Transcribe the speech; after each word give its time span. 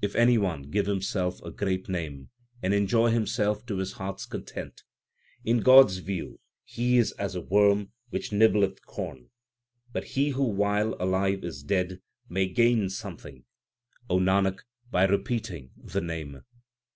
If 0.00 0.14
any 0.16 0.38
one 0.38 0.70
give 0.70 0.86
himself 0.86 1.42
a 1.42 1.50
great 1.50 1.86
name 1.86 2.30
and 2.62 2.72
enjoy 2.72 3.10
himself 3.10 3.66
to 3.66 3.76
his 3.76 3.92
heart 3.92 4.14
s 4.20 4.24
content, 4.24 4.82
In 5.44 5.60
God 5.60 5.90
s 5.90 5.96
view 5.98 6.40
he 6.64 6.96
is 6.96 7.12
as 7.18 7.34
a 7.34 7.42
worm 7.42 7.92
which 8.08 8.32
nibbleth 8.32 8.86
corn; 8.86 9.28
But 9.92 10.04
he 10.04 10.30
who 10.30 10.44
while 10.44 10.94
alive 10.98 11.44
is 11.44 11.62
dead, 11.62 12.00
may 12.26 12.48
gain 12.48 12.88
something, 12.88 13.44
O 14.08 14.18
Nanak, 14.18 14.60
by 14.90 15.04
repeating 15.04 15.72
the 15.76 16.00
Name. 16.00 16.40